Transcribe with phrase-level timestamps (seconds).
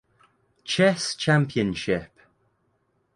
[0.63, 2.09] Chess Championship.